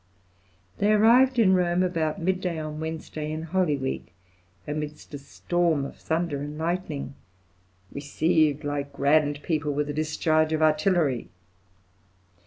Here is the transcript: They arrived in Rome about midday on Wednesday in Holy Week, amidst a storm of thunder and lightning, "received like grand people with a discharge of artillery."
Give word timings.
They 0.79 0.91
arrived 0.93 1.37
in 1.37 1.53
Rome 1.53 1.83
about 1.83 2.19
midday 2.19 2.57
on 2.57 2.79
Wednesday 2.79 3.31
in 3.31 3.43
Holy 3.43 3.77
Week, 3.77 4.13
amidst 4.67 5.13
a 5.13 5.19
storm 5.19 5.85
of 5.85 5.95
thunder 5.97 6.41
and 6.41 6.57
lightning, 6.57 7.13
"received 7.91 8.63
like 8.63 8.93
grand 8.93 9.43
people 9.43 9.73
with 9.73 9.91
a 9.91 9.93
discharge 9.93 10.53
of 10.53 10.61
artillery." 10.63 11.29